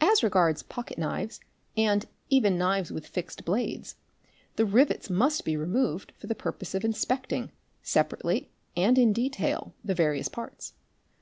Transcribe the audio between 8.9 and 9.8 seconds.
in detail,